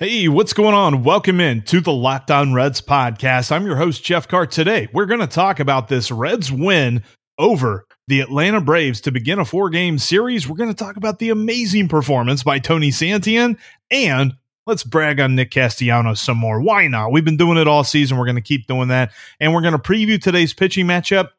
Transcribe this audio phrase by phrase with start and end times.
[0.00, 1.02] Hey, what's going on?
[1.02, 3.50] Welcome in to the Locked On Reds podcast.
[3.50, 4.46] I'm your host, Jeff Carr.
[4.46, 7.02] Today, we're going to talk about this Reds win
[7.36, 10.48] over the Atlanta Braves to begin a four game series.
[10.48, 13.58] We're going to talk about the amazing performance by Tony Santillan
[13.90, 14.36] and
[14.68, 16.60] let's brag on Nick Castellanos some more.
[16.60, 17.10] Why not?
[17.10, 18.18] We've been doing it all season.
[18.18, 19.10] We're going to keep doing that.
[19.40, 21.30] And we're going to preview today's pitching matchup.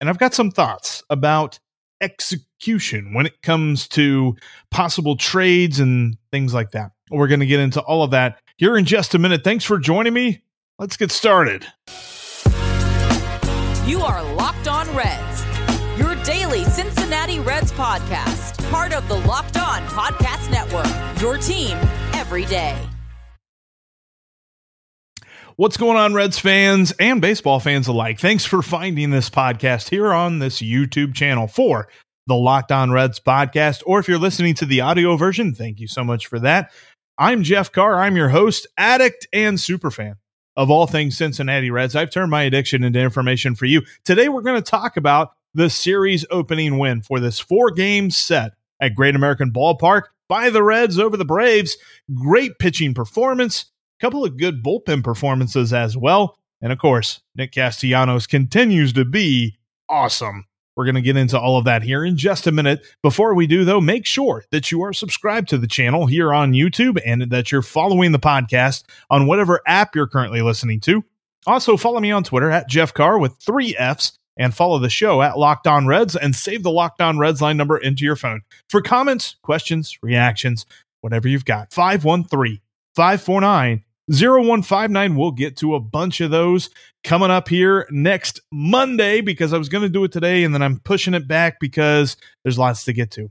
[0.00, 1.60] And I've got some thoughts about
[2.00, 4.34] execution when it comes to
[4.72, 6.90] possible trades and things like that.
[7.10, 9.44] We're going to get into all of that here in just a minute.
[9.44, 10.42] Thanks for joining me.
[10.78, 11.66] Let's get started.
[13.86, 15.44] You are Locked On Reds,
[15.98, 21.76] your daily Cincinnati Reds podcast, part of the Locked On Podcast Network, your team
[22.12, 22.78] every day.
[25.56, 28.20] What's going on, Reds fans and baseball fans alike?
[28.20, 31.88] Thanks for finding this podcast here on this YouTube channel for
[32.28, 33.82] the Locked On Reds podcast.
[33.84, 36.70] Or if you're listening to the audio version, thank you so much for that.
[37.20, 37.98] I'm Jeff Carr.
[37.98, 40.14] I'm your host, addict, and superfan
[40.56, 41.96] of all things Cincinnati Reds.
[41.96, 43.82] I've turned my addiction into information for you.
[44.04, 48.52] Today, we're going to talk about the series opening win for this four game set
[48.80, 51.76] at Great American Ballpark by the Reds over the Braves.
[52.14, 53.66] Great pitching performance,
[54.00, 56.38] a couple of good bullpen performances as well.
[56.62, 60.44] And of course, Nick Castellanos continues to be awesome.
[60.78, 62.86] We're going to get into all of that here in just a minute.
[63.02, 66.52] Before we do, though, make sure that you are subscribed to the channel here on
[66.52, 71.04] YouTube and that you're following the podcast on whatever app you're currently listening to.
[71.48, 75.20] Also, follow me on Twitter at Jeff Carr with three F's and follow the show
[75.20, 78.42] at Locked On Reds and save the Locked On Reds line number into your phone
[78.70, 80.64] for comments, questions, reactions,
[81.00, 81.72] whatever you've got.
[81.72, 82.60] 513
[82.94, 85.16] 549 0159.
[85.16, 86.70] We'll get to a bunch of those
[87.04, 90.62] coming up here next Monday because I was going to do it today and then
[90.62, 93.30] I'm pushing it back because there's lots to get to.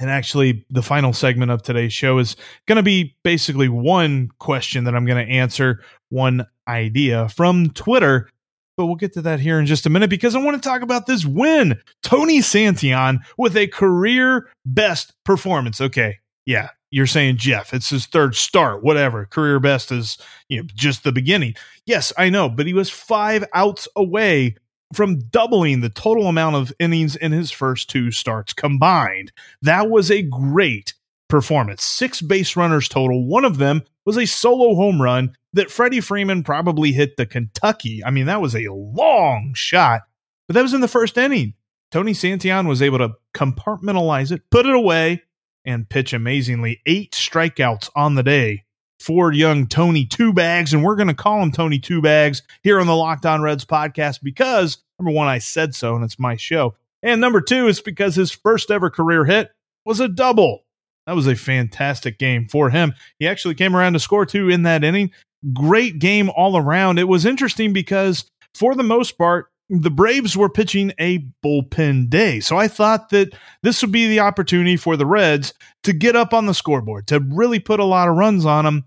[0.00, 4.84] And actually, the final segment of today's show is going to be basically one question
[4.84, 8.28] that I'm going to answer, one idea from Twitter.
[8.76, 10.82] But we'll get to that here in just a minute because I want to talk
[10.82, 11.80] about this win.
[12.02, 15.80] Tony Santillan with a career best performance.
[15.80, 19.26] Okay, yeah, you're saying Jeff, it's his third start, whatever.
[19.26, 20.16] Career best is
[20.48, 21.56] you know just the beginning.
[21.86, 24.54] Yes, I know, but he was five outs away
[24.92, 29.32] from doubling the total amount of innings in his first two starts combined.
[29.60, 30.94] That was a great
[31.28, 31.82] performance.
[31.82, 33.26] Six base runners total.
[33.26, 38.04] One of them was a solo home run that Freddie Freeman probably hit the Kentucky.
[38.04, 40.02] I mean, that was a long shot,
[40.46, 41.54] but that was in the first inning.
[41.90, 45.22] Tony Santillan was able to compartmentalize it, put it away,
[45.64, 46.80] and pitch amazingly.
[46.86, 48.64] Eight strikeouts on the day
[49.00, 52.80] for young Tony Two Bags, and we're going to call him Tony Two Bags here
[52.80, 56.36] on the Locked On Reds podcast because number one, I said so, and it's my
[56.36, 56.74] show.
[57.02, 59.50] And number two, it's because his first ever career hit
[59.84, 60.64] was a double.
[61.06, 62.94] That was a fantastic game for him.
[63.18, 65.10] He actually came around to score two in that inning.
[65.52, 66.98] Great game all around.
[66.98, 72.40] It was interesting because, for the most part, the Braves were pitching a bullpen day.
[72.40, 75.54] So I thought that this would be the opportunity for the Reds
[75.84, 78.84] to get up on the scoreboard, to really put a lot of runs on them.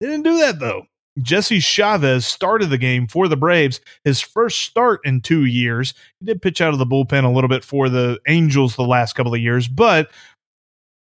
[0.00, 0.86] They didn't do that though.
[1.22, 5.94] Jesse Chavez started the game for the Braves, his first start in two years.
[6.20, 9.14] He did pitch out of the bullpen a little bit for the Angels the last
[9.14, 10.10] couple of years, but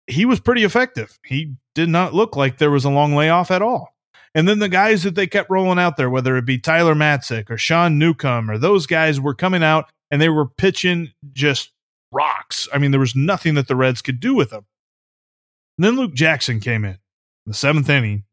[0.08, 1.18] he was pretty effective.
[1.24, 3.91] He did not look like there was a long layoff at all.
[4.34, 7.50] And then the guys that they kept rolling out there, whether it be Tyler Matzek
[7.50, 11.70] or Sean Newcomb or those guys were coming out and they were pitching just
[12.10, 12.68] rocks.
[12.72, 14.64] I mean, there was nothing that the Reds could do with them.
[15.76, 16.98] And then Luke Jackson came in
[17.46, 18.24] the seventh inning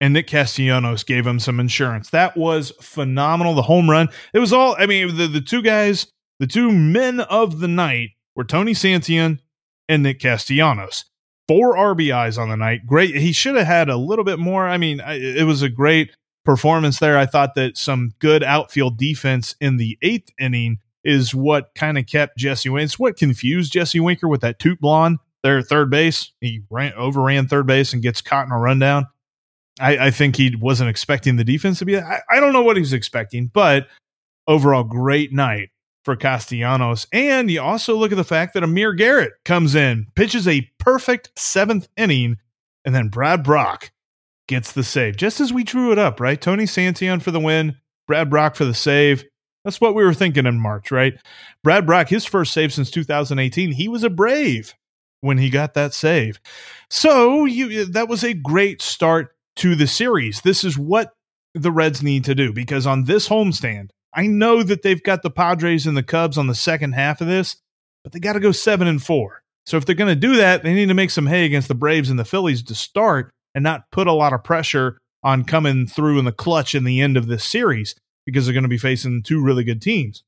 [0.00, 2.10] and Nick Castellanos gave him some insurance.
[2.10, 3.54] That was phenomenal.
[3.54, 4.08] The home run.
[4.34, 6.06] It was all, I mean, the, the two guys,
[6.38, 9.38] the two men of the night were Tony Santillan
[9.88, 11.04] and Nick Castellanos
[11.48, 12.86] four RBIs on the night.
[12.86, 13.14] Great.
[13.16, 14.68] He should have had a little bit more.
[14.68, 16.10] I mean, it was a great
[16.44, 17.18] performance there.
[17.18, 22.06] I thought that some good outfield defense in the eighth inning is what kind of
[22.06, 22.84] kept Jesse Winker.
[22.84, 26.32] It's what confused Jesse Winker with that TOOTBLAN there at third base.
[26.40, 29.06] He ran overran third base and gets caught in a rundown.
[29.80, 31.98] I, I think he wasn't expecting the defense to be.
[31.98, 33.88] I, I don't know what he was expecting, but
[34.46, 35.70] overall, great night
[36.04, 37.06] for Castellanos.
[37.12, 41.30] And you also look at the fact that Amir Garrett comes in, pitches a perfect
[41.36, 42.38] seventh inning,
[42.84, 43.92] and then Brad Brach
[44.48, 45.16] gets the save.
[45.16, 46.40] Just as we drew it up, right?
[46.40, 47.76] Tony Santillan for the win,
[48.06, 49.24] Brad Brach for the save.
[49.64, 51.14] That's what we were thinking in March, right?
[51.62, 54.74] Brad Brach, his first save since 2018, he was a brave
[55.20, 56.40] when he got that save.
[56.90, 60.40] So you that was a great start to the series.
[60.40, 61.12] This is what
[61.54, 65.30] the Reds need to do because on this homestand, I know that they've got the
[65.30, 67.56] Padres and the Cubs on the second half of this,
[68.02, 69.42] but they got to go seven and four.
[69.64, 71.74] So if they're going to do that, they need to make some hay against the
[71.74, 75.86] Braves and the Phillies to start and not put a lot of pressure on coming
[75.86, 77.94] through in the clutch in the end of this series
[78.26, 80.24] because they're going to be facing two really good teams.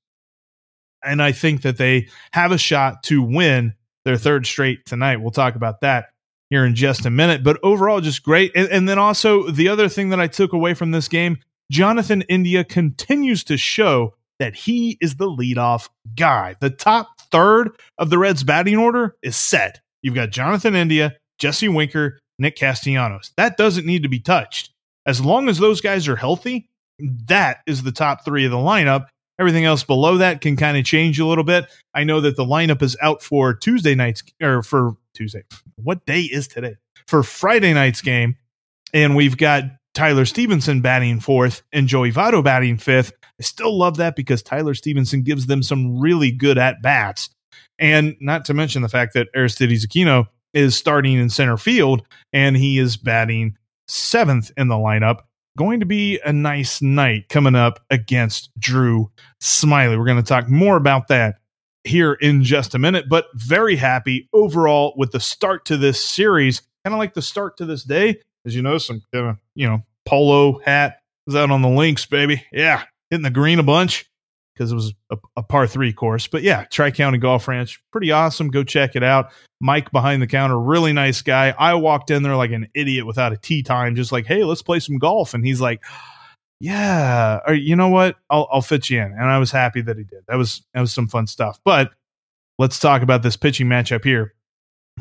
[1.05, 5.21] And I think that they have a shot to win their third straight tonight.
[5.21, 6.11] We'll talk about that
[6.51, 7.43] here in just a minute.
[7.43, 8.53] But overall, just great.
[8.55, 11.39] And, and then also, the other thing that I took away from this game
[11.75, 16.55] Jonathan India continues to show that he is the leadoff guy.
[16.61, 19.81] The top third of the Reds batting order is set.
[20.01, 23.33] You've got Jonathan India, Jesse Winker, Nick Castellanos.
[23.37, 24.71] That doesn't need to be touched.
[25.05, 26.69] As long as those guys are healthy,
[27.27, 29.07] that is the top three of the lineup.
[29.41, 31.67] Everything else below that can kind of change a little bit.
[31.93, 35.43] I know that the lineup is out for Tuesday night's or for Tuesday.
[35.75, 36.77] What day is today?
[37.09, 38.37] For Friday night's game.
[38.93, 43.13] And we've got Tyler Stephenson batting fourth and Joey Votto batting fifth.
[43.23, 47.31] I still love that because Tyler Stephenson gives them some really good at bats.
[47.79, 52.57] And not to mention the fact that Aristides Aquino is starting in center field and
[52.57, 53.57] he is batting
[53.89, 55.21] seventh in the lineup.
[55.57, 59.97] Going to be a nice night coming up against Drew Smyly.
[59.97, 61.37] We're going to talk more about that
[61.85, 66.61] here in just a minute, but very happy overall with the start to this series.
[66.85, 68.21] Kind of like the start to this day.
[68.47, 72.45] As you know, some uh, you know polo hat was out on the links, baby.
[72.53, 74.07] Yeah, hitting the green a bunch
[74.55, 76.27] because it was a, a, par three course.
[76.27, 78.49] But yeah, Tri County Golf Ranch, pretty awesome.
[78.49, 79.33] Go check it out.
[79.61, 81.55] Mike behind the counter, really nice guy.
[81.59, 84.63] I walked in there like an idiot without a tee time, just like, hey, let's
[84.63, 85.35] play some golf.
[85.35, 85.83] And he's like,
[86.61, 88.17] yeah, or you know what?
[88.31, 89.13] I'll, I'll fit you in.
[89.13, 90.21] And I was happy that he did.
[90.29, 91.59] That was that was some fun stuff.
[91.65, 91.93] But
[92.59, 94.35] let's talk about this pitching matchup here.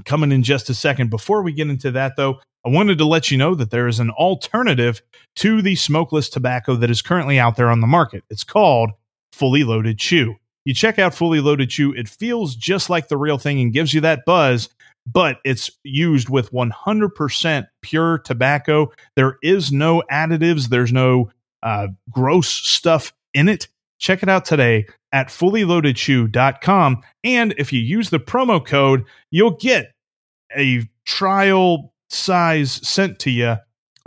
[0.05, 1.09] Coming in just a second.
[1.11, 3.99] Before we get into that, though, I wanted to let you know that there is
[3.99, 5.01] an alternative
[5.37, 8.23] to the smokeless tobacco that is currently out there on the market.
[8.29, 8.91] It's called
[9.33, 10.35] Fully Loaded Chew.
[10.65, 13.93] You check out Fully Loaded Chew, it feels just like the real thing and gives
[13.93, 14.69] you that buzz,
[15.05, 18.91] but it's used with 100% pure tobacco.
[19.17, 21.31] There is no additives, there's no
[21.63, 23.67] uh, gross stuff in it.
[23.99, 27.03] Check it out today at fullyloadedchew.com.
[27.23, 29.93] And if you use the promo code, you'll get
[30.55, 33.57] a trial size sent to you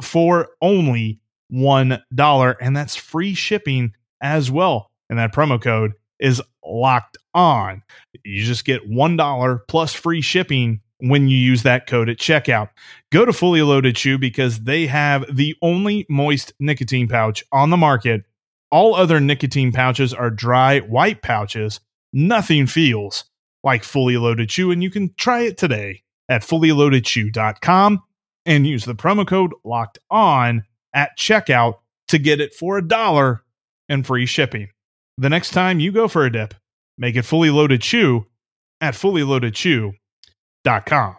[0.03, 1.20] for only
[1.53, 2.56] $1.
[2.61, 7.82] And that's free shipping as well and that promo code is locked on.
[8.25, 12.70] You just get $1 plus free shipping when you use that code at checkout.
[13.12, 17.76] Go to Fully Loaded Chew because they have the only moist nicotine pouch on the
[17.76, 18.25] market.
[18.70, 21.81] All other nicotine pouches are dry white pouches.
[22.12, 23.25] Nothing feels
[23.62, 28.02] like Fully Loaded Chew, and you can try it today at fullyloadedchew.com
[28.44, 30.64] and use the promo code locked on
[30.94, 31.76] at checkout
[32.08, 33.43] to get it for a dollar
[33.88, 34.69] and free shipping.
[35.19, 36.55] The next time you go for a dip,
[36.98, 38.27] make it fully loaded chew
[38.81, 41.17] at fullyloadedchew.com.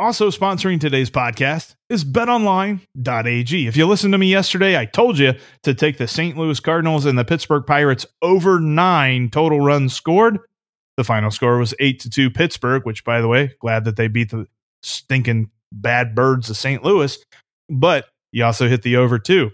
[0.00, 3.66] Also sponsoring today's podcast is betonline.ag.
[3.66, 6.38] If you listened to me yesterday, I told you to take the St.
[6.38, 10.38] Louis Cardinals and the Pittsburgh Pirates over 9 total runs scored.
[10.98, 14.08] The final score was 8 to 2 Pittsburgh, which by the way, glad that they
[14.08, 14.48] beat the
[14.82, 16.82] stinking bad birds of St.
[16.82, 17.16] Louis,
[17.70, 19.52] but you also hit the over too.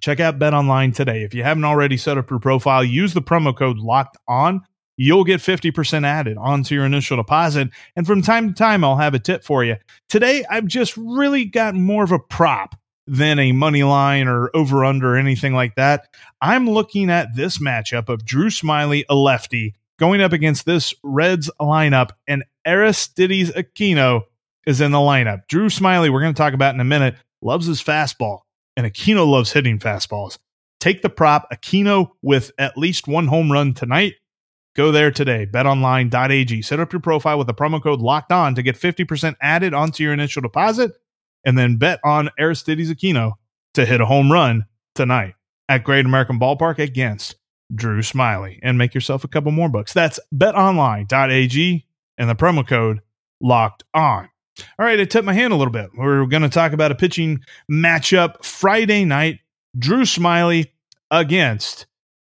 [0.00, 1.22] Check out Bet Online today.
[1.22, 4.62] If you haven't already set up your profile, use the promo code locked on.
[4.96, 7.68] You'll get 50% added onto your initial deposit.
[7.94, 9.76] And from time to time, I'll have a tip for you.
[10.08, 12.74] Today, I've just really got more of a prop
[13.06, 16.06] than a money line or over under or anything like that.
[16.40, 21.50] I'm looking at this matchup of Drew Smyly, a lefty, going up against this Reds
[21.60, 24.22] lineup, and Aristides Aquino
[24.66, 25.46] is in the lineup.
[25.48, 28.40] Drew Smyly, we're going to talk about in a minute, loves his fastball
[28.76, 30.38] and Aquino loves hitting fastballs.
[30.80, 34.14] Take the prop Aquino with at least one home run tonight.
[34.76, 36.62] Go there today, betonline.ag.
[36.62, 40.02] Set up your profile with the promo code locked on to get 50% added onto
[40.02, 40.92] your initial deposit,
[41.44, 43.34] and then bet on Aristides Aquino
[43.74, 45.34] to hit a home run tonight
[45.68, 47.36] at Great American Ballpark against
[47.74, 49.92] Drew Smyly and make yourself a couple more bucks.
[49.92, 51.86] That's betonline.ag
[52.18, 53.00] and the promo code
[53.40, 54.28] locked on.
[54.78, 55.90] All right, I tipped my hand a little bit.
[55.96, 57.40] We're going to talk about a pitching
[57.70, 59.40] matchup Friday night.
[59.76, 60.70] Drew Smyly
[61.10, 61.86] against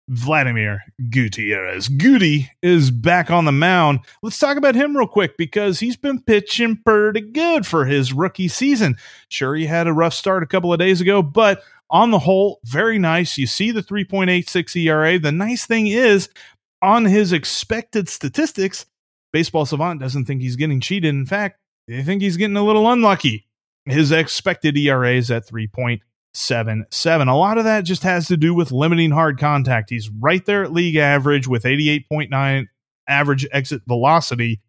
[0.09, 1.89] Vladimir Gutierrez.
[1.89, 3.99] Goody is back on the mound.
[4.21, 8.47] Let's talk about him real quick because he's been pitching pretty good for his rookie
[8.47, 8.95] season.
[9.29, 12.59] Sure, he had a rough start a couple of days ago, but on the whole,
[12.63, 13.37] very nice.
[13.37, 15.19] You see the 3.86 ERA.
[15.19, 16.29] The nice thing is,
[16.81, 18.85] on his expected statistics,
[19.33, 21.09] Baseball Savant doesn't think he's getting cheated.
[21.09, 23.45] In fact, they think he's getting a little unlucky.
[23.85, 27.27] His expected ERA is at 3.77.
[27.27, 29.89] A lot of that just has to do with limiting hard contact.
[29.89, 32.67] He's right there at league average with 88.9
[33.07, 34.59] average exit velocity.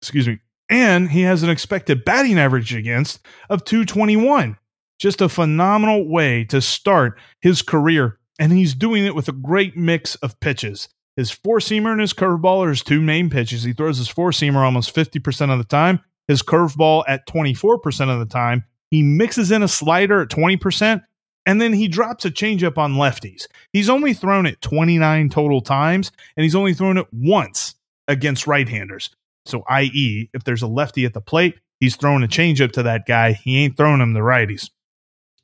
[0.00, 0.38] Excuse me.
[0.68, 4.56] And he has an expected batting average against of 221.
[5.00, 8.18] Just a phenomenal way to start his career.
[8.38, 10.90] And he's doing it with a great mix of pitches.
[11.16, 13.62] His four seamer and his curveball are his two main pitches.
[13.62, 18.18] He throws his four seamer almost 50% of the time, his curveball at 24% of
[18.18, 18.64] the time.
[18.90, 21.02] He mixes in a slider at 20%,
[21.46, 23.46] and then he drops a changeup on lefties.
[23.72, 27.74] He's only thrown it 29 total times, and he's only thrown it once
[28.06, 29.10] against right handers.
[29.46, 33.06] So, i.e., if there's a lefty at the plate, he's throwing a changeup to that
[33.06, 33.32] guy.
[33.32, 34.68] He ain't throwing him the righties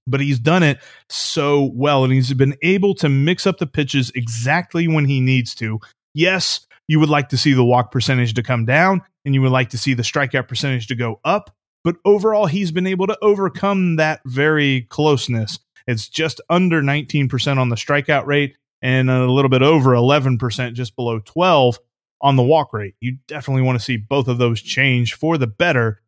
[0.06, 4.10] but he's done it so well and he's been able to mix up the pitches
[4.14, 5.80] exactly when he needs to.
[6.14, 9.52] Yes, you would like to see the walk percentage to come down and you would
[9.52, 13.18] like to see the strikeout percentage to go up, but overall he's been able to
[13.22, 15.58] overcome that very closeness.
[15.86, 20.96] It's just under 19% on the strikeout rate and a little bit over 11%, just
[20.96, 21.78] below 12
[22.20, 22.94] on the walk rate.
[23.00, 26.00] You definitely want to see both of those change for the better,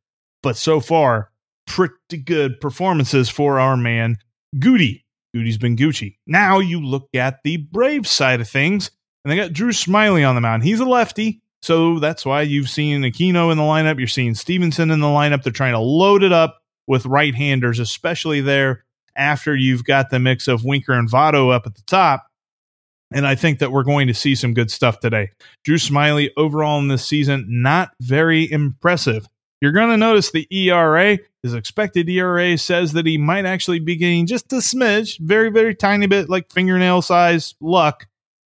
[0.42, 1.30] but so far
[1.68, 4.16] pretty good performances for our man
[4.58, 5.04] Goody.
[5.34, 6.16] Goody's been Gucci.
[6.26, 8.90] Now you look at the Brave side of things,
[9.24, 10.64] and they got Drew Smyly on the mound.
[10.64, 13.98] He's a lefty, so that's why you've seen Aquino in the lineup.
[13.98, 15.42] You're seeing Stephenson in the lineup.
[15.42, 18.84] They're trying to load it up with right handers, especially there
[19.14, 22.24] after you've got the mix of Winker and Votto up at the top.
[23.12, 25.30] And I think that we're going to see some good stuff today.
[25.64, 29.28] Drew Smyly overall in this season, not very impressive.
[29.60, 33.96] You're going to notice the ERA, his expected ERA says that he might actually be
[33.96, 38.06] getting just a smidge, very, very tiny bit, like fingernail size luck,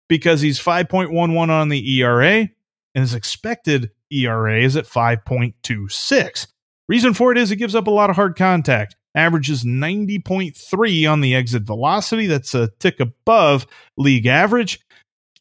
[0.10, 2.50] because he's 5.11 on the ERA,
[2.93, 6.48] and his expected ERA is at 5.26.
[6.89, 8.98] Reason for it is it gives up a lot of hard contact.
[9.15, 12.27] Averages 90.3 on the exit velocity.
[12.27, 13.65] That's a tick above
[13.98, 14.79] league average.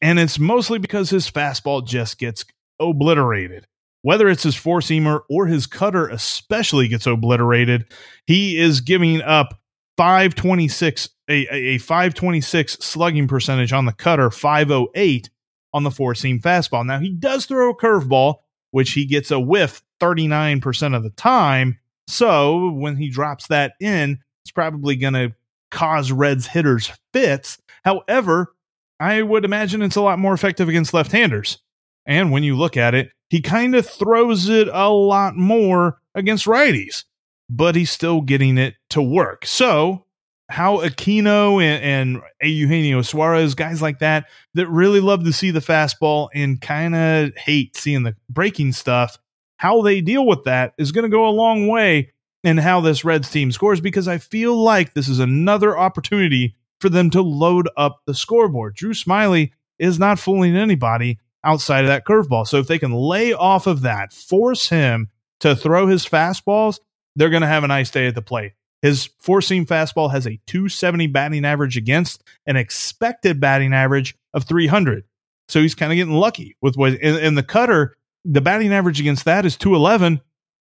[0.00, 2.44] And it's mostly because his fastball just gets
[2.80, 3.66] obliterated
[4.02, 7.84] whether it's his four seamer or his cutter, especially gets obliterated.
[8.26, 9.60] He is giving up
[9.96, 15.30] 526, a, a 526 slugging percentage on the cutter, 508
[15.72, 16.84] on the four seam fastball.
[16.84, 18.36] Now, he does throw a curveball,
[18.70, 21.78] which he gets a whiff 39% of the time.
[22.08, 25.34] So when he drops that in, it's probably going to
[25.70, 27.58] cause Reds hitters fits.
[27.84, 28.54] However,
[28.98, 31.58] I would imagine it's a lot more effective against left handers.
[32.06, 36.46] And when you look at it, he kind of throws it a lot more against
[36.46, 37.04] righties,
[37.48, 39.46] but he's still getting it to work.
[39.46, 40.04] So,
[40.50, 45.60] how Aquino and, and Eugenio Suarez, guys like that, that really love to see the
[45.60, 49.16] fastball and kind of hate seeing the breaking stuff,
[49.58, 53.04] how they deal with that is going to go a long way in how this
[53.04, 57.68] Reds team scores because I feel like this is another opportunity for them to load
[57.76, 58.74] up the scoreboard.
[58.74, 62.46] Drew Smyly is not fooling anybody outside of that curveball.
[62.46, 65.08] So if they can lay off of that, force him
[65.40, 66.80] to throw his fastballs,
[67.16, 68.52] they're going to have a nice day at the plate.
[68.82, 74.44] His four seam fastball has a 270 batting average against an expected batting average of
[74.44, 75.04] 300.
[75.48, 79.24] So he's kind of getting lucky with what, and, the cutter, the batting average against
[79.24, 80.20] that is 211,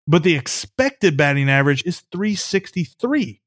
[0.08, 3.42] but the expected batting average is 363.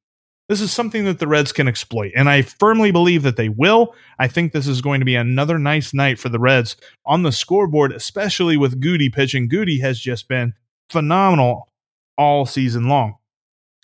[0.49, 3.97] This is something that the Reds can exploit, and I firmly believe that they will.
[4.21, 7.33] I think this is going to be another nice night for the Reds on the
[7.33, 9.49] scoreboard, especially with Goody pitching.
[9.49, 10.55] Goody has just been
[10.89, 11.69] phenomenal
[12.17, 13.17] all season long.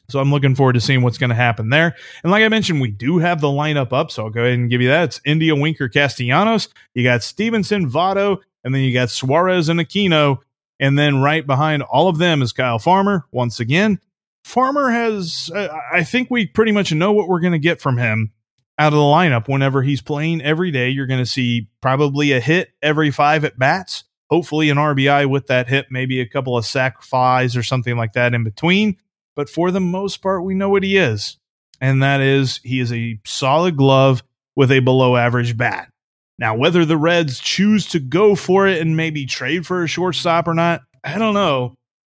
[0.09, 1.97] So I'm looking forward to seeing what's going to happen there.
[2.23, 4.71] And like I mentioned, we do have the lineup up, so I'll go ahead and
[4.71, 5.05] give you that.
[5.05, 6.69] It's India Winker Castellanos.
[6.95, 10.39] You got Stephenson, Votto, and then you got Suarez and Aquino.
[10.79, 14.01] And then right behind all of them is Kyle Farmer once again.
[14.45, 17.97] Farmer has, uh, I think we pretty much know what we're going to get from
[17.97, 18.33] him
[18.79, 20.91] out of the lineup whenever he's playing every day.
[20.91, 25.47] You're going to see probably a hit every five at bats, hopefully an RBI with
[25.47, 28.97] that hit, maybe a couple of sac flies or something like that in between.
[29.37, 31.39] But for the most part, we know what he is.
[31.81, 34.23] And that is he is a solid glove
[34.55, 35.89] with a below average bat.
[36.39, 40.49] Now, whether the Reds choose to go for it and maybe trade for a shortstop
[40.49, 41.75] or not, I don't know.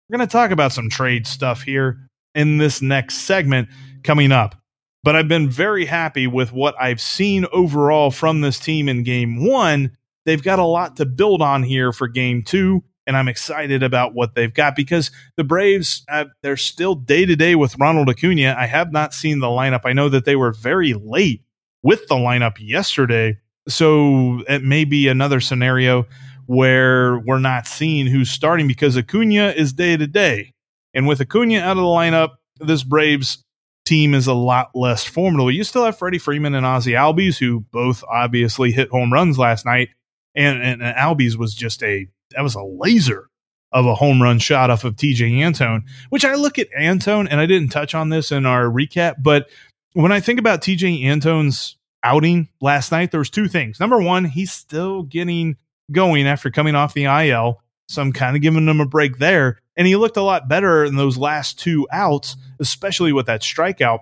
[0.09, 3.69] We're going to talk about some trade stuff here in this next segment
[4.03, 4.55] coming up.
[5.03, 9.45] but I've been very happy with what I've seen overall from this team in game
[9.45, 9.91] one.
[10.25, 14.13] They've got a lot to build on here for game two, and I'm excited about
[14.13, 18.55] what they've got because the Braves, uh, they're still day to day with Ronald Acuna.
[18.57, 19.81] I have not seen the lineup.
[19.83, 21.43] I know that they were very late
[21.81, 23.37] with the lineup yesterday.
[23.67, 26.05] So it may be another scenario
[26.45, 30.52] where we're not seeing who's starting because Acuna is day to day.
[30.93, 33.43] And with Acuna out of the lineup, this Braves
[33.85, 35.51] team is a lot less formidable.
[35.51, 39.65] You still have Freddie Freeman and Ozzie Albies, who both obviously hit home runs last
[39.65, 39.89] night.
[40.35, 43.29] And, and, and Albies was just a, that was a laser
[43.71, 47.39] of a home run shot off of Tejay Antone, which I look at Antone, and
[47.39, 49.49] I didn't touch on this in our recap, but
[49.93, 53.79] when I think about Tejay Antone's outing last night, there was two things.
[53.79, 55.55] Number one, he's still getting
[55.91, 57.61] going after coming off the IL.
[57.87, 59.59] So I'm kind of giving him a break there.
[59.75, 63.99] And he looked a lot better in those last two outs, especially with that strikeout.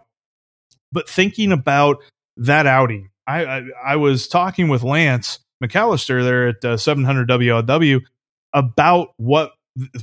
[0.91, 2.03] But thinking about
[2.37, 8.01] that outing, I, I, I was talking with Lance McAllister there at uh, 700 WLW
[8.53, 9.53] about what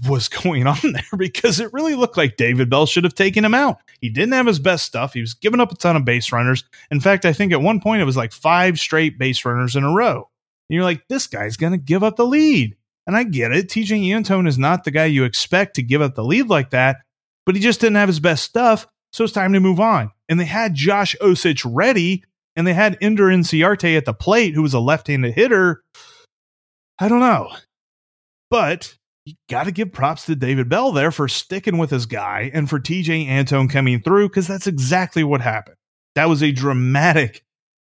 [0.09, 3.55] was going on there because it really looked like David Bell should have taken him
[3.55, 3.79] out.
[4.01, 5.13] He didn't have his best stuff.
[5.13, 6.65] He was giving up a ton of base runners.
[6.91, 9.85] In fact, I think at one point it was like five straight base runners in
[9.85, 10.29] a row.
[10.69, 12.77] And you're like, this guy's going to give up the lead.
[13.09, 13.69] And I get it.
[13.69, 16.99] Tejay Antone is not the guy you expect to give up the lead like that,
[17.47, 18.87] but he just didn't have his best stuff.
[19.15, 20.13] So it's time to move on.
[20.29, 22.23] And they had Josh Osich ready,
[22.55, 25.83] and they had Ender Inciarte at the plate, who was a left handed hitter.
[26.99, 27.51] I don't know.
[28.51, 32.51] But you got to give props to David Bell there for sticking with his guy
[32.53, 35.77] and for Tejay Antone coming through because that's exactly what happened.
[36.15, 37.43] That was a dramatic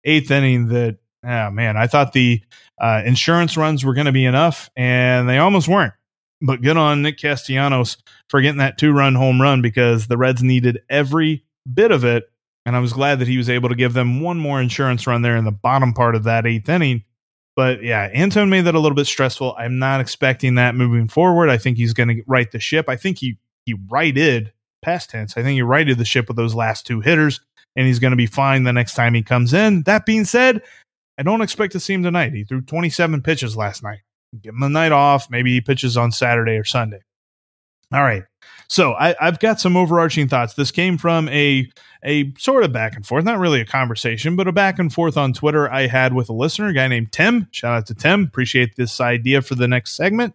[0.04, 2.42] eighth inning that oh man, I thought the
[2.80, 5.94] uh, insurance runs were going to be enough, and they almost weren't.
[6.40, 7.96] But good on Nick Castellanos
[8.30, 12.30] for getting that two run home run because the Reds needed every bit of it.
[12.64, 15.22] And I was glad that he was able to give them one more insurance run
[15.22, 17.02] there in the bottom part of that eighth inning.
[17.56, 19.56] But yeah, Antone made that a little bit stressful.
[19.58, 21.48] I'm not expecting that moving forward.
[21.48, 22.88] I think he's going to right the ship.
[22.88, 24.52] I think he he righted
[24.82, 25.36] past tense.
[25.36, 27.40] I think he righted the ship with those last two hitters,
[27.74, 29.82] and he's going to be fine the next time he comes in.
[29.82, 30.62] That being said,
[31.18, 32.32] I don't expect to see him tonight.
[32.32, 33.98] He threw 27 pitches last night.
[34.40, 35.28] Give him a night off.
[35.30, 37.00] Maybe he pitches on Saturday or Sunday.
[37.92, 38.22] All right.
[38.68, 40.54] So I, have got some overarching thoughts.
[40.54, 41.68] This came from a
[42.04, 45.16] a sort of back and forth, not really a conversation, but a back and forth
[45.16, 47.48] on Twitter I had with a listener, a guy named Tim.
[47.50, 48.24] Shout out to Tim.
[48.24, 50.34] Appreciate this idea for the next segment.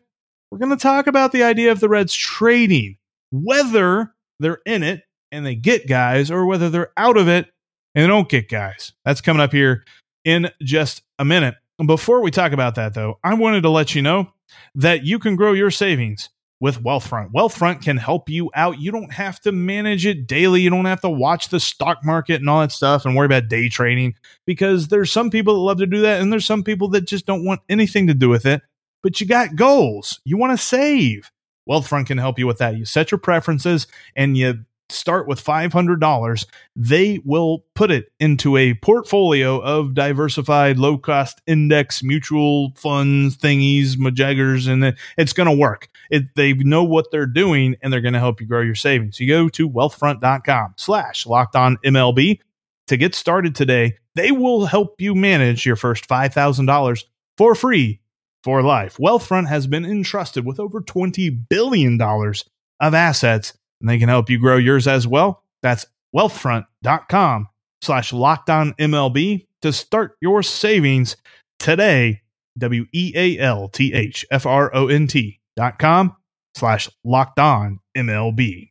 [0.51, 2.97] We're going to talk about the idea of the Reds trading,
[3.31, 7.49] whether they're in it and they get guys, or whether they're out of it
[7.95, 8.91] and they don't get guys.
[9.05, 9.85] That's coming up here
[10.25, 11.55] in just a minute.
[11.85, 14.31] Before we talk about that, though, I wanted to let you know
[14.75, 17.31] that you can grow your savings with Wealthfront.
[17.33, 18.79] Wealthfront can help you out.
[18.79, 20.61] You don't have to manage it daily.
[20.61, 23.49] You don't have to watch the stock market and all that stuff and worry about
[23.49, 26.87] day trading because there's some people that love to do that and there's some people
[26.89, 28.61] that just don't want anything to do with it.
[29.01, 30.21] But you got goals.
[30.23, 31.31] You want to save.
[31.69, 32.77] Wealthfront can help you with that.
[32.77, 38.73] You set your preferences and you start with $500, they will put it into a
[38.75, 45.89] portfolio of diversified low cost index mutual funds thingies, majaggers, and it's going to work.
[46.09, 49.19] It, they know what they're doing and they're going to help you grow your savings.
[49.19, 52.39] You go to wealthfront.com slash locked on MLB
[52.87, 53.97] to get started today.
[54.15, 57.03] They will help you manage your first $5,000
[57.37, 57.99] for free
[58.43, 58.97] for life.
[58.97, 64.39] Wealthfront has been entrusted with over $20 billion of assets and they can help you
[64.39, 65.43] grow yours as well.
[65.61, 67.49] That's wealthfront.com
[67.81, 71.17] slash locked on MLB to start your savings
[71.59, 72.21] today.
[72.57, 76.15] W E A L T H F R O N T dot com
[76.55, 78.69] slash locked on MLB.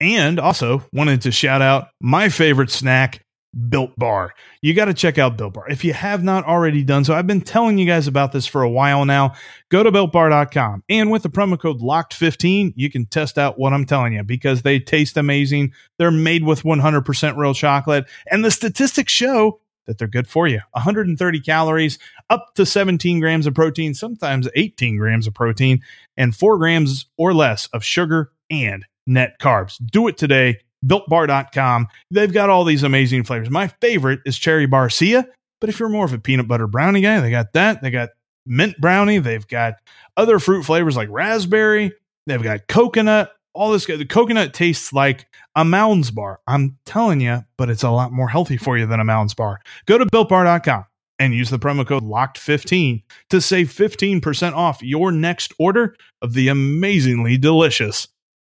[0.00, 3.24] And also wanted to shout out my favorite snack,
[3.68, 4.32] Built Bar.
[4.62, 5.68] You got to check out Built Bar.
[5.68, 8.62] If you have not already done so, I've been telling you guys about this for
[8.62, 9.34] a while now.
[9.68, 13.84] Go to builtbar.com and with the promo code LOCKED15, you can test out what I'm
[13.84, 15.72] telling you because they taste amazing.
[15.98, 20.60] They're made with 100% real chocolate and the statistics show that they're good for you.
[20.72, 21.98] 130 calories,
[22.30, 25.82] up to 17 grams of protein, sometimes 18 grams of protein,
[26.16, 29.78] and 4 grams or less of sugar and net carbs.
[29.84, 31.88] Do it today builtbar.com.
[32.10, 33.50] They've got all these amazing flavors.
[33.50, 35.24] My favorite is cherry barcia,
[35.60, 37.82] but if you're more of a peanut butter brownie guy, they got that.
[37.82, 38.10] They got
[38.46, 39.18] mint brownie.
[39.18, 39.74] They've got
[40.16, 41.92] other fruit flavors like raspberry.
[42.26, 43.32] They've got coconut.
[43.54, 43.86] All this.
[43.86, 46.40] The coconut tastes like a Mounds bar.
[46.46, 49.60] I'm telling you, but it's a lot more healthy for you than a Mounds bar.
[49.86, 50.86] Go to builtbar.com
[51.18, 56.48] and use the promo code LOCKED15 to save 15% off your next order of the
[56.48, 58.08] amazingly delicious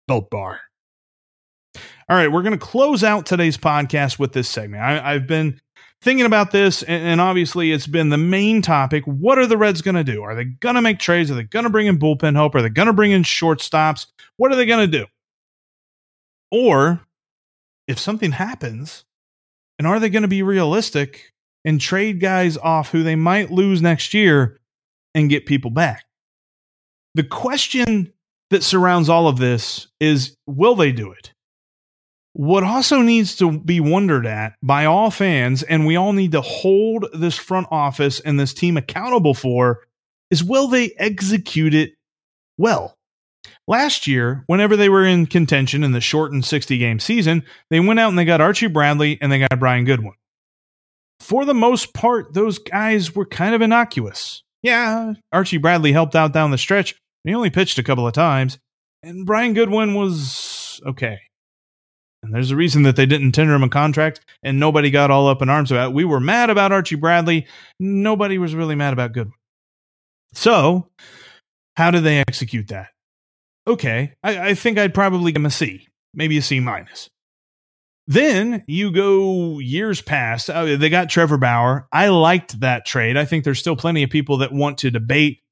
[0.06, 0.60] Built Bar.
[2.10, 4.82] All right, we're going to close out today's podcast with this segment.
[4.82, 5.60] I, have been
[6.02, 9.04] thinking about this, and, and, obviously it's been the main topic.
[9.04, 10.24] What are the Reds going to do?
[10.24, 11.30] Are they going to make trades?
[11.30, 12.56] Are they going to bring in bullpen help?
[12.56, 14.08] Are they going to bring in shortstops?
[14.38, 15.06] What are they going to do?
[16.50, 17.00] Or
[17.86, 19.04] if something happens,
[19.78, 21.32] and are they going to be realistic
[21.64, 24.58] and trade guys off who they might lose next year
[25.14, 26.06] and get people back?
[27.14, 28.12] The question
[28.50, 31.32] that surrounds all of this is will they do it?
[32.32, 36.40] What also needs to be wondered at by all fans, and we all need to
[36.40, 39.80] hold this front office and this team accountable for,
[40.30, 41.94] is will they execute it
[42.56, 42.96] well?
[43.66, 48.00] Last year, whenever they were in contention in the shortened 60 game season, they went
[48.00, 50.14] out and they got Archie Bradley and they got Brian Goodwin.
[51.20, 54.42] For the most part, those guys were kind of innocuous.
[54.62, 56.94] Yeah, Archie Bradley helped out down the stretch.
[57.24, 58.58] He only pitched a couple of times,
[59.02, 61.18] and Brian Goodwin was okay.
[62.22, 65.28] And there's a reason that they didn't tender him a contract, and nobody got all
[65.28, 65.94] up in arms about it.
[65.94, 67.46] We were mad about Archie Bradley.
[67.78, 69.34] Nobody was really mad about Goodwin.
[70.34, 70.88] So,
[71.76, 72.88] how did they execute that?
[73.66, 77.08] okay, I, I think I'd probably give him a C, maybe a C minus.
[78.06, 80.50] Then you go years past.
[80.50, 81.86] Uh, they got Trevor Bauer.
[81.92, 83.16] I liked that trade.
[83.16, 85.42] I think there's still plenty of people that want to debate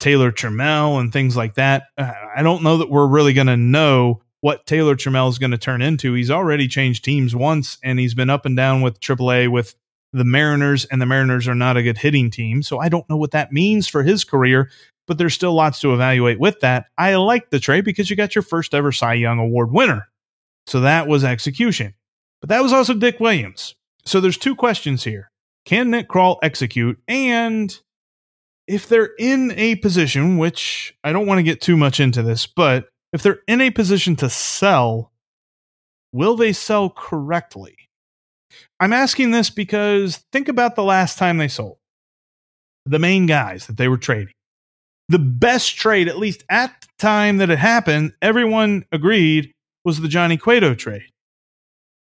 [0.00, 1.84] Taylor Trammell and things like that.
[1.96, 5.50] Uh, I don't know that we're really going to know what Taylor Trammell is going
[5.50, 6.14] to turn into.
[6.14, 9.74] He's already changed teams once, and he's been up and down with AAA with
[10.12, 12.62] the Mariners, and the Mariners are not a good hitting team.
[12.62, 14.70] So I don't know what that means for his career
[15.10, 16.86] but there's still lots to evaluate with that.
[16.96, 20.08] I like the trade because you got your first ever Cy Young Award winner.
[20.68, 21.94] So that was execution.
[22.40, 23.74] But that was also Dick Williams.
[24.04, 25.32] So there's two questions here.
[25.64, 26.96] Can Nick Krall execute?
[27.08, 27.76] And
[28.68, 32.46] if they're in a position, which I don't want to get too much into this,
[32.46, 35.12] but if they're in a position to sell,
[36.12, 37.76] will they sell correctly?
[38.78, 41.78] I'm asking this because think about the last time they sold
[42.86, 44.32] the main guys that they were trading
[45.10, 49.52] the best trade, at least at the time that it happened, everyone agreed
[49.84, 51.10] was the Johnny Cueto trade.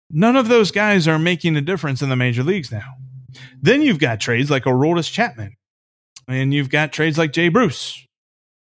[0.09, 2.95] None of those guys are making a difference in the major leagues now.
[3.61, 5.55] Then you've got trades like Aroldis Chapman,
[6.27, 8.03] and you've got trades like Jay Bruce,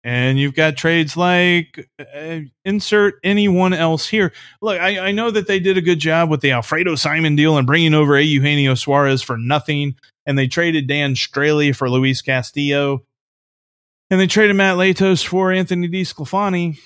[0.05, 4.31] and you've got trades like uh, insert anyone else here.
[4.61, 7.57] Look, I, I, know that they did a good job with the Alfredo Simon deal
[7.57, 12.21] and bringing over a Eugenio Suarez for nothing, and they traded Dan Straily for Luis
[12.21, 13.03] Castillo
[14.09, 16.79] and they traded Matt Latos for Anthony DeSclafani,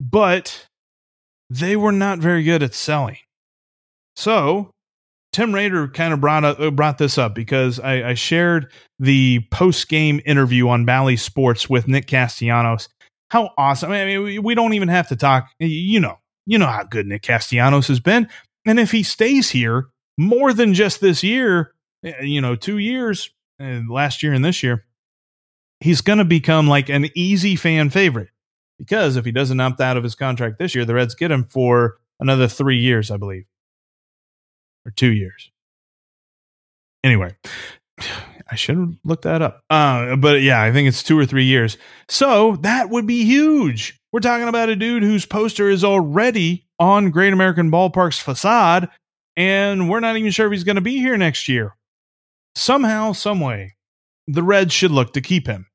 [0.00, 0.66] but
[1.50, 3.18] they were not very good at selling.
[4.14, 4.70] So
[5.32, 9.88] Tim Rader kind of brought up, brought this up because I, I shared the post
[9.88, 12.88] game interview on Bally Sports with Nick Castellanos.
[13.30, 13.92] How awesome!
[13.92, 15.48] I mean, we, we don't even have to talk.
[15.58, 18.28] You know, you know how good Nick Castellanos has been,
[18.66, 21.72] and if he stays here more than just this year,
[22.04, 24.84] eh, you know, two years, uh, last year and this year,
[25.80, 28.28] he's going to become like an easy fan favorite
[28.78, 31.44] because if he doesn't opt out of his contract this year, the Reds get him
[31.44, 33.44] for another three years, I believe,
[34.86, 35.50] or two years.
[37.04, 37.34] Anyway,
[38.50, 39.62] I should looked that up.
[39.70, 41.76] Uh, but yeah, I think it's two or three years.
[42.08, 43.98] So that would be huge.
[44.12, 48.88] We're talking about a dude whose poster is already on Great American Ballpark's facade,
[49.36, 51.76] and we're not even sure if he's going to be here next year.
[52.54, 53.74] Somehow, someway,
[54.26, 55.66] the Reds should look to keep him.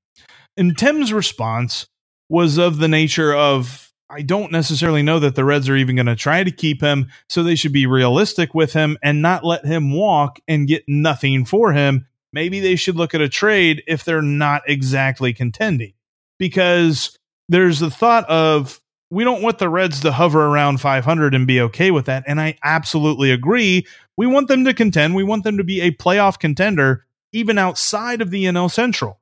[0.56, 1.88] And Tim's response
[2.30, 6.06] was of the nature of I don't necessarily know that the Reds are even going
[6.06, 9.66] to try to keep him, so they should be realistic with him and not let
[9.66, 12.08] him walk and get nothing for him.
[12.32, 15.94] Maybe they should look at a trade if they're not exactly contending.
[16.40, 17.18] Because
[17.50, 21.62] there's the thought of we don't want the Reds to hover around 500 and be
[21.62, 22.24] okay with that.
[22.28, 23.86] And I absolutely agree.
[24.18, 25.16] We want them to contend.
[25.16, 29.20] We want them to be a playoff contender, even outside of the NL Central.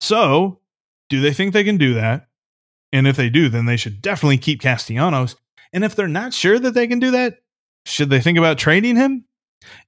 [0.00, 0.58] So,
[1.08, 2.26] do they think they can do that?
[2.92, 5.36] And if they do, then they should definitely keep Castellanos.
[5.72, 7.38] And if they're not sure that they can do that,
[7.86, 9.24] should they think about trading him?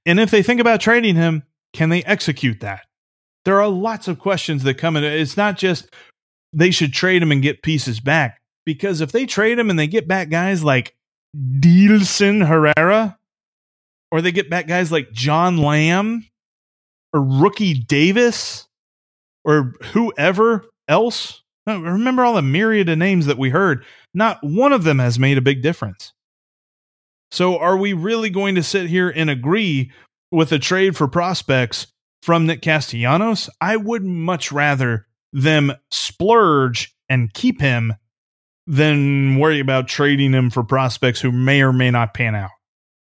[0.05, 2.85] And if they think about trading him, can they execute that?
[3.43, 5.03] There are lots of questions that come in.
[5.03, 5.93] It's not just
[6.51, 8.41] they should trade him and get pieces back.
[8.65, 10.95] Because if they trade him and they get back guys like
[11.35, 13.19] Dilson Herrera,
[14.11, 16.25] or they get back guys like John Lamb
[17.13, 18.67] or Rookie Davis,
[19.43, 21.43] or whoever else.
[21.67, 23.85] Remember all the myriad of names that we heard.
[24.13, 26.13] Not one of them has made a big difference.
[27.31, 29.91] So, are we really going to sit here and agree
[30.31, 31.87] with a trade for prospects
[32.21, 33.49] from Nick Castellanos?
[33.59, 37.93] I would much rather them splurge and keep him
[38.67, 42.51] than worry about trading him for prospects who may or may not pan out.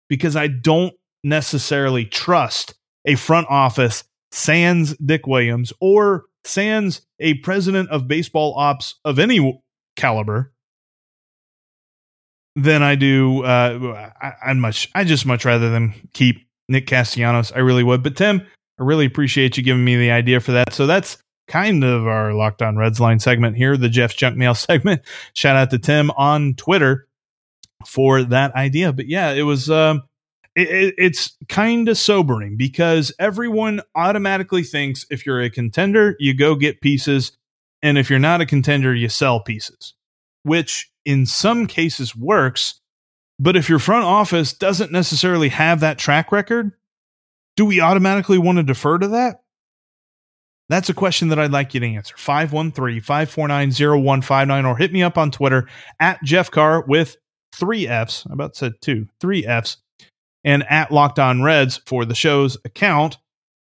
[0.09, 2.75] Because I don't necessarily trust
[3.05, 9.63] a front office sans Dick Williams or sans a president of baseball ops of any
[9.97, 10.53] caliber
[12.57, 13.45] than I do.
[13.45, 17.53] Uh, I, would much, I just much rather than keep Nick Castellanos.
[17.53, 18.03] I really would.
[18.03, 18.41] But Tim,
[18.79, 20.73] I really appreciate you giving me the idea for that.
[20.73, 24.55] So that's kind of our Locked On Reds line segment here, the Jeff's Junk Mail
[24.55, 25.03] segment.
[25.35, 27.07] Shout out to Tim on Twitter
[27.87, 28.93] for that idea.
[28.93, 29.71] But yeah, it was.
[29.71, 30.03] Um,
[30.55, 36.55] it, it's kind of sobering because everyone automatically thinks if you're a contender, you go
[36.55, 37.33] get pieces,
[37.83, 39.95] and if you're not a contender, you sell pieces,
[40.43, 42.81] which in some cases works.
[43.39, 46.73] But if your front office doesn't necessarily have that track record,
[47.57, 49.43] do we automatically want to defer to that?
[50.69, 52.15] That's a question that I'd like you to answer.
[52.17, 55.69] 513 549 0159 or hit me up on Twitter
[56.01, 57.17] at Jeff Carr with
[57.53, 58.27] three F's.
[58.31, 59.77] I about said two, three F's,
[60.45, 63.17] and at Locked On Reds for the show's account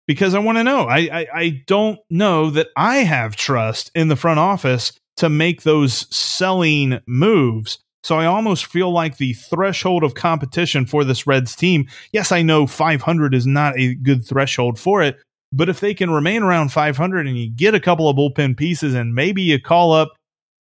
[0.08, 0.86] because I want to know.
[0.86, 5.62] I, I, I don't know that I have trust in the front office to make
[5.62, 7.80] those selling moves.
[8.04, 11.88] So I almost feel like the threshold of competition for this Reds team.
[12.12, 15.18] Yes, I know 500 is not a good threshold for it,
[15.54, 18.94] but if they can remain around 500 and you get a couple of bullpen pieces
[18.94, 20.14] and maybe you call up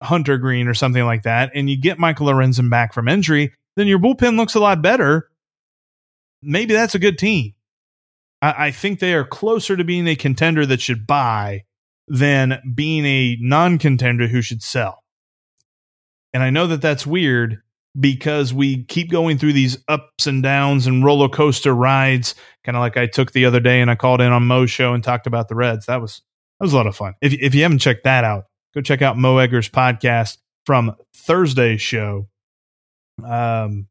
[0.03, 3.89] Hunter Greene or something like that and you get Michael Lorenzen back from injury, then
[3.89, 5.29] your bullpen looks a lot better.
[6.45, 7.55] Maybe that's a good team.
[8.43, 11.65] I, I think they are closer to being a contender that should buy
[12.09, 15.03] than being a non contender who should sell.
[16.33, 17.63] And I know that that's weird,
[17.99, 22.81] because we keep going through these ups and downs and roller coaster rides, kind of
[22.81, 25.27] like I took the other day and I called in on Mo's show and talked
[25.27, 25.87] about the Reds.
[25.87, 26.21] That was
[26.59, 27.15] that was a lot of fun.
[27.21, 31.81] If if you haven't checked that out, go check out Mo Egger's podcast from Thursday's
[31.81, 32.29] show.
[33.25, 33.87] Um,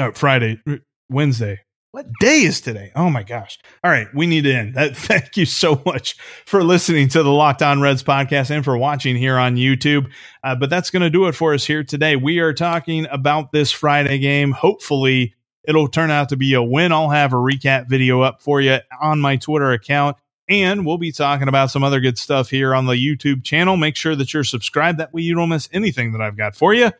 [0.00, 0.60] no, Friday,
[1.08, 1.60] Wednesday,
[1.98, 2.92] what day is today?
[2.94, 3.58] Oh my gosh.
[3.82, 4.06] All right.
[4.14, 4.96] We need to end that.
[4.96, 9.16] Thank you so much for listening to the Locked On Reds podcast and for watching
[9.16, 10.08] here on YouTube.
[10.44, 12.14] Uh, but that's going to do it for us here today.
[12.14, 14.52] We are talking about this Friday game.
[14.52, 15.34] Hopefully,
[15.64, 16.92] it'll turn out to be a win.
[16.92, 20.16] I'll have a recap video up for you on my Twitter account.
[20.48, 23.76] And we'll be talking about some other good stuff here on the YouTube channel.
[23.76, 25.00] Make sure that you're subscribed.
[25.00, 26.92] That way you don't miss anything that I've got for you.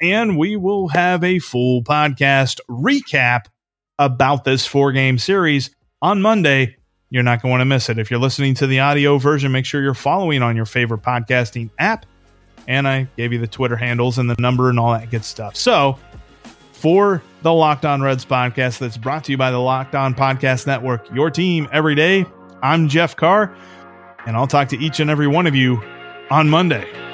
[0.00, 3.46] And we will have a full podcast recap
[3.98, 5.70] about this four game series
[6.02, 6.76] on Monday.
[7.10, 7.98] You're not going to want to miss it.
[7.98, 11.70] If you're listening to the audio version, make sure you're following on your favorite podcasting
[11.78, 12.06] app.
[12.66, 15.54] And I gave you the Twitter handles and the number and all that good stuff.
[15.54, 15.98] So,
[16.72, 20.66] for the Locked On Reds podcast that's brought to you by the Locked On Podcast
[20.66, 22.26] Network, your team every day,
[22.62, 23.54] I'm Jeff Carr,
[24.26, 25.82] and I'll talk to each and every one of you
[26.30, 27.13] on Monday.